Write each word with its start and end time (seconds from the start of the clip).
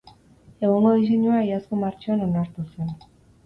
Egungo 0.67 0.93
diseinua 1.03 1.43
iazko 1.51 1.81
martxoan 1.85 2.27
onartu 2.31 2.69
zen. 2.69 2.93